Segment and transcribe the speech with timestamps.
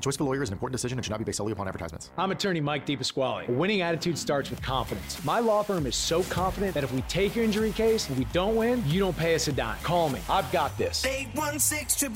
[0.00, 1.52] The choice of a lawyer is an important decision and should not be based solely
[1.52, 2.08] upon advertisements.
[2.16, 3.48] I'm attorney Mike DePasquale.
[3.48, 5.22] A winning attitude starts with confidence.
[5.26, 8.24] My law firm is so confident that if we take your injury case and we
[8.32, 9.76] don't win, you don't pay us a dime.
[9.82, 10.20] Call me.
[10.30, 11.04] I've got this.
[11.04, 12.14] 816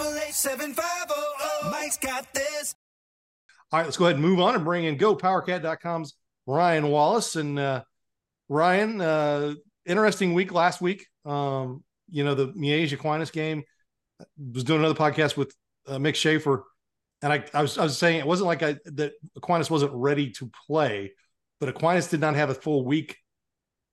[1.70, 2.74] Mike's got this.
[3.70, 6.14] All right, let's go ahead and move on and bring in GoPowerCat.com's
[6.46, 7.36] Ryan Wallace.
[7.36, 7.82] And uh,
[8.48, 9.54] Ryan, uh,
[9.84, 11.06] interesting week last week.
[11.26, 13.62] Um, you know, the Miege Aquinas game
[14.54, 15.54] was doing another podcast with
[15.86, 16.64] uh, Mick Schaefer.
[17.24, 20.30] And I, I, was, I was saying it wasn't like I, that Aquinas wasn't ready
[20.32, 21.14] to play,
[21.58, 23.16] but Aquinas did not have a full week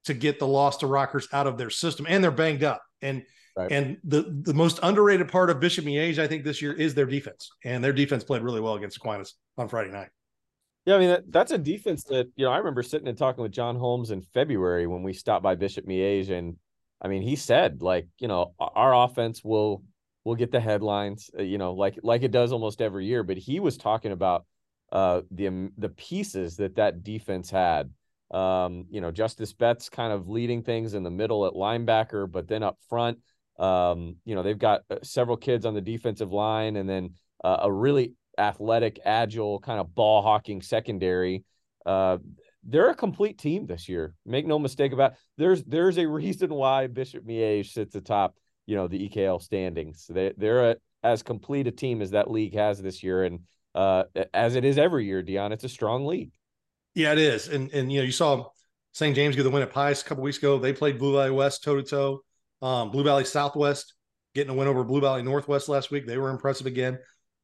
[0.04, 2.84] to get the loss to Rockers out of their system, and they're banged up.
[3.02, 3.24] And
[3.56, 3.72] right.
[3.72, 7.06] and the the most underrated part of Bishop Miege, I think, this year is their
[7.06, 10.10] defense, and their defense played really well against Aquinas on Friday night.
[10.86, 13.44] Yeah, I mean that, that's a defense that you know I remember sitting and talking
[13.44, 16.58] with John Holmes in February when we stopped by Bishop Miege, and
[17.02, 19.84] I mean he said like you know our offense will
[20.24, 23.24] will get the headlines, uh, you know, like like it does almost every year.
[23.24, 24.46] But he was talking about
[24.92, 27.92] uh, the the pieces that that defense had.
[28.32, 32.48] Um, you know, Justice Betts kind of leading things in the middle at linebacker, but
[32.48, 33.20] then up front,
[33.60, 37.58] um, you know, they've got uh, several kids on the defensive line, and then uh,
[37.64, 41.44] a really athletic, agile, kind of ball hawking secondary.
[41.86, 42.18] Uh,
[42.64, 44.14] they're a complete team this year.
[44.26, 45.18] Make no mistake about it.
[45.38, 48.36] there's there's a reason why Bishop Miege sits atop
[48.72, 50.10] you know the EKL standings.
[50.10, 53.42] They they're a, as complete a team as that league has this year, and
[53.76, 55.52] uh, as it is every year, Dion.
[55.52, 56.32] It's a strong league.
[56.96, 58.46] Yeah, it is, and and you know you saw
[58.94, 59.14] St.
[59.14, 60.58] James get the win at Pius a couple weeks ago.
[60.58, 62.22] They played Blue Valley West toe to toe.
[62.62, 63.94] Blue Valley Southwest
[64.34, 66.08] getting a win over Blue Valley Northwest last week.
[66.08, 66.98] They were impressive again.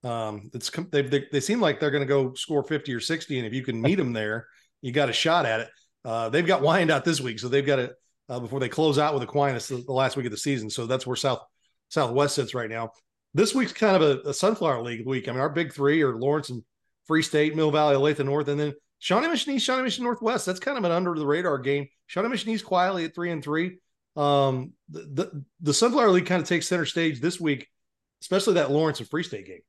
[0.05, 3.37] Um, it's they, they, they seem like they're going to go score 50 or 60.
[3.37, 4.47] And if you can meet them there,
[4.81, 5.69] you got a shot at it.
[6.05, 7.39] Uh, they've got Wyandotte this week.
[7.39, 7.93] So they've got it
[8.29, 10.69] uh, before they close out with Aquinas the, the, last week of the season.
[10.69, 11.41] So that's where South
[11.89, 12.91] Southwest sits right now.
[13.33, 15.27] This week's kind of a, a Sunflower League week.
[15.27, 16.63] I mean, our big three are Lawrence and
[17.05, 20.45] Free State, Mill Valley, Olathe North, and then Shawnee Mission East, Shawnee Mission Northwest.
[20.45, 21.87] That's kind of an under the radar game.
[22.07, 23.77] Shawnee Mission East quietly at three and three.
[24.15, 27.67] Um, the, the, the Sunflower League kind of takes center stage this week,
[28.21, 29.61] especially that Lawrence and Free State game.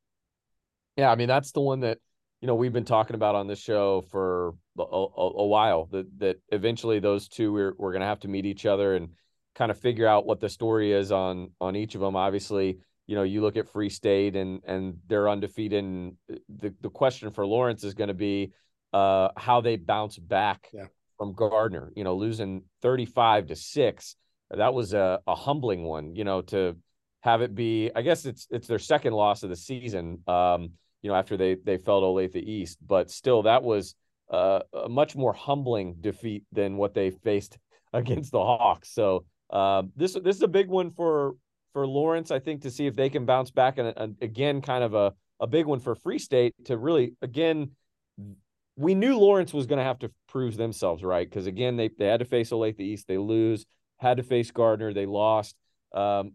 [0.96, 1.98] Yeah, I mean that's the one that
[2.40, 5.86] you know we've been talking about on this show for a, a, a while.
[5.90, 9.10] That that eventually those two we're we're going to have to meet each other and
[9.54, 12.16] kind of figure out what the story is on on each of them.
[12.16, 15.82] Obviously, you know you look at Free State and and they're undefeated.
[15.82, 16.16] And
[16.48, 18.52] the the question for Lawrence is going to be
[18.92, 20.86] uh, how they bounce back yeah.
[21.16, 21.92] from Gardner.
[21.96, 24.14] You know, losing thirty five to six.
[24.50, 26.14] That was a, a humbling one.
[26.14, 26.76] You know to
[27.22, 27.90] have it be.
[27.96, 30.22] I guess it's it's their second loss of the season.
[30.28, 32.78] Um, you know, after they they fell to Olathe East.
[32.86, 33.94] But still, that was
[34.30, 37.58] uh, a much more humbling defeat than what they faced
[37.92, 38.92] against the Hawks.
[38.92, 41.36] So uh, this this is a big one for
[41.72, 44.94] for Lawrence, I think, to see if they can bounce back, and, again, kind of
[44.94, 47.72] a a big one for Free State to really again.
[48.76, 52.06] We knew Lawrence was going to have to prove themselves right because again they they
[52.06, 53.66] had to face Olathe East, they lose,
[53.96, 55.56] had to face Gardner, they lost.
[55.92, 56.32] Um,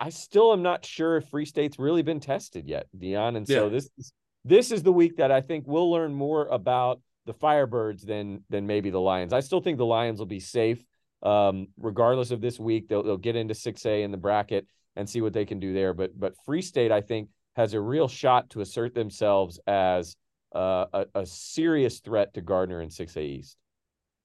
[0.00, 3.36] I still am not sure if Free State's really been tested yet, Dion.
[3.36, 3.68] And so yeah.
[3.68, 4.12] this is
[4.44, 8.66] this is the week that I think we'll learn more about the Firebirds than than
[8.66, 9.34] maybe the Lions.
[9.34, 10.82] I still think the Lions will be safe,
[11.22, 12.88] um, regardless of this week.
[12.88, 14.66] They'll they'll get into six A in the bracket
[14.96, 15.92] and see what they can do there.
[15.92, 20.16] But but Free State, I think, has a real shot to assert themselves as
[20.54, 23.56] uh, a, a serious threat to Gardner in six A East.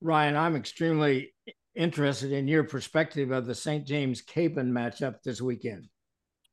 [0.01, 1.33] Ryan, I'm extremely
[1.75, 3.85] interested in your perspective of the St.
[3.85, 5.87] James Kapaun matchup this weekend.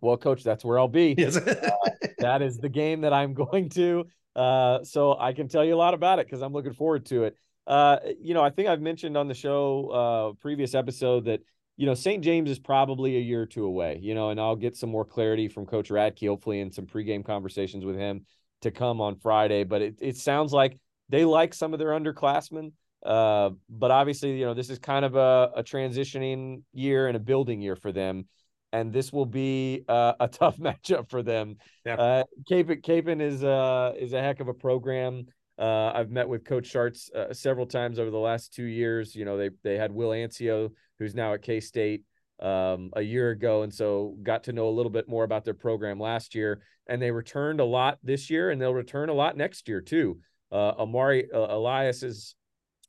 [0.00, 1.14] Well, coach, that's where I'll be.
[1.18, 1.36] Yes.
[1.36, 1.70] uh,
[2.18, 4.04] that is the game that I'm going to.
[4.34, 7.24] Uh, so I can tell you a lot about it because I'm looking forward to
[7.24, 7.36] it.
[7.66, 11.40] Uh, you know, I think I've mentioned on the show uh, previous episode that
[11.76, 12.22] you know St.
[12.24, 13.98] James is probably a year or two away.
[14.02, 17.24] You know, and I'll get some more clarity from Coach Radke hopefully in some pregame
[17.24, 18.26] conversations with him
[18.62, 19.62] to come on Friday.
[19.64, 20.78] But it it sounds like
[21.08, 22.72] they like some of their underclassmen.
[23.04, 27.20] Uh, but obviously, you know, this is kind of a, a transitioning year and a
[27.20, 28.26] building year for them.
[28.72, 31.56] And this will be uh, a tough matchup for them.
[31.84, 31.94] Yeah.
[31.94, 35.26] Uh, Kapaun, Kapaun is uh, is a heck of a program.
[35.58, 39.14] Uh, I've met with Coach Sharts uh, several times over the last two years.
[39.14, 42.04] You know, they they had Will Anciaux, who's now at K State,
[42.40, 45.54] um, a year ago, and so got to know a little bit more about their
[45.54, 46.62] program last year.
[46.88, 50.18] And they returned a lot this year, and they'll return a lot next year too.
[50.50, 52.34] Uh, Amari uh, Elias is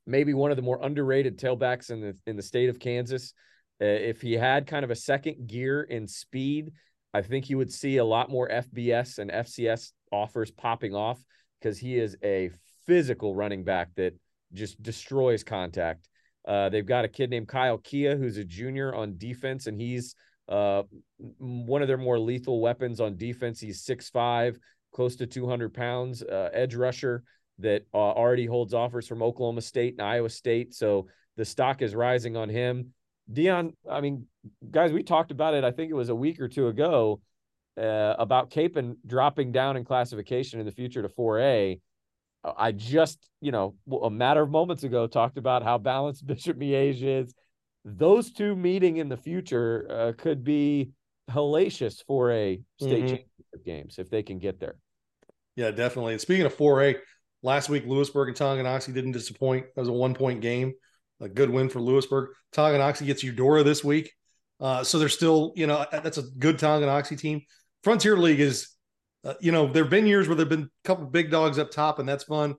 [0.06, 3.32] maybe one of the more underrated tailbacks in the in the state of Kansas.
[3.82, 6.72] Uh, if he had kind of a second gear in speed,
[7.12, 11.22] I think you would see a lot more FBS and FCS offers popping off
[11.60, 12.50] because he is a
[12.86, 14.14] physical running back that
[14.52, 16.08] just destroys contact.
[16.46, 20.14] Uh, they've got a kid named Kyle Kia who's a junior on defense, and he's
[20.48, 20.82] uh,
[21.38, 23.58] one of their more lethal weapons on defense.
[23.58, 24.58] He's six five,
[24.92, 27.24] close to 200 pounds, uh, edge rusher
[27.58, 30.74] that uh, already holds offers from Oklahoma State and Iowa State.
[30.74, 31.06] So
[31.36, 32.92] the stock is rising on him.
[33.32, 34.26] Dion, I mean,
[34.70, 35.64] guys, we talked about it.
[35.64, 37.20] I think it was a week or two ago
[37.78, 41.80] uh, about Kapaun dropping down in classification in the future to 4A.
[42.56, 47.02] I just, you know, a matter of moments ago talked about how balanced Bishop Miege
[47.02, 47.34] is.
[47.86, 50.90] Those two meeting in the future uh, could be
[51.30, 53.06] hellacious for a state mm-hmm.
[53.06, 54.76] championship games if they can get there.
[55.56, 56.12] Yeah, definitely.
[56.12, 56.96] And speaking of 4A,
[57.44, 59.66] last week Louisburg and Tonganoxie didn't disappoint.
[59.76, 60.72] That was a one point game,
[61.20, 62.30] a good win for Louisburg.
[62.52, 64.12] Tonganoxie gets Eudora this week.
[64.58, 67.42] Uh, so they're still, you know, that's a good Tonganoxie team.
[67.84, 68.70] Frontier League is,
[69.24, 71.58] uh, you know, there have been years where there have been a couple big dogs
[71.58, 72.54] up top, and that's fun.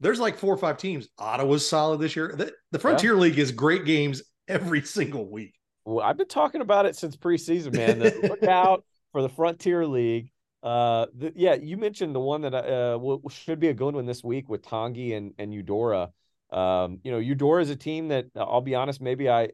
[0.00, 1.08] There's like four or five teams.
[1.18, 2.32] Ottawa's solid this year.
[2.36, 3.20] The, the Frontier yeah.
[3.20, 5.54] League is great games every single week.
[5.84, 7.98] Well, I've been talking about it since preseason, man.
[8.22, 10.30] look out for the Frontier League.
[10.62, 14.06] Uh, the, yeah, you mentioned the one that uh will, should be a good one
[14.06, 16.10] this week with Tongi and and Eudora.
[16.50, 19.50] Um, you know, Eudora is a team that I'll be honest, maybe I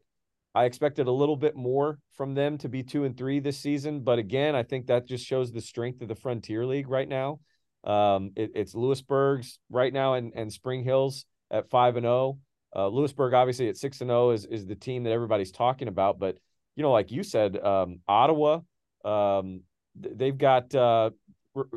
[0.55, 3.99] I expected a little bit more from them to be two and three this season,
[3.99, 7.39] but again, I think that just shows the strength of the Frontier League right now.
[7.83, 12.39] Um, it, it's Louisburg's right now and and Spring Hills at five and zero.
[12.73, 12.85] Oh.
[12.85, 15.87] Uh, Louisburg obviously at six and zero oh is is the team that everybody's talking
[15.87, 16.37] about, but
[16.75, 18.59] you know, like you said, um, Ottawa,
[19.05, 19.61] um,
[19.95, 21.11] they've got uh,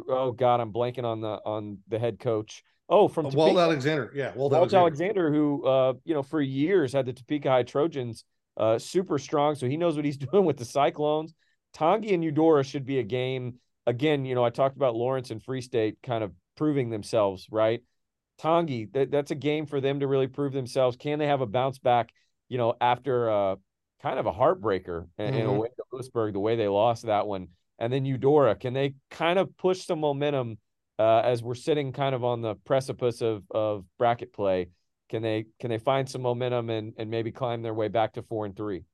[0.09, 2.63] oh god, I'm blanking on the on the head coach.
[2.89, 4.81] Oh, from uh, Walt Alexander, yeah, Walt, Walt Alexander.
[4.81, 5.33] Alexander.
[5.33, 8.25] who uh, you know for years had the Topeka High Trojans
[8.57, 11.35] uh, super strong, so he knows what he's doing with the Cyclones.
[11.77, 13.57] Tongi and Eudora should be a game.
[13.87, 17.83] Again, you know, I talked about Lawrence and Free State kind of proving themselves, right?
[18.41, 20.97] Tongi, that, that's a game for them to really prove themselves.
[20.97, 22.11] Can they have a bounce back,
[22.49, 23.57] you know, after uh,
[24.03, 25.23] kind of a heartbreaker mm-hmm.
[25.23, 25.57] in a mm-hmm.
[25.59, 27.49] way to Louisburg, the way they lost that one?
[27.79, 30.59] And then Eudora, can they kind of push some momentum
[30.99, 34.71] uh, as we're sitting kind of on the precipice of, of bracket play?
[35.09, 38.23] Can they can they find some momentum and and maybe climb their way back to
[38.23, 38.85] four and three?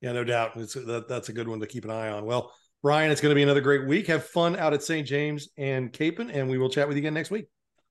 [0.00, 0.52] Yeah, no doubt.
[0.56, 2.24] It's that, that's a good one to keep an eye on.
[2.24, 2.52] Well,
[2.82, 4.06] Brian, it's going to be another great week.
[4.06, 5.06] Have fun out at St.
[5.06, 7.46] James and Kapaun, and we will chat with you again next week.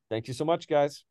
[0.09, 1.03] Thank you so much, guys.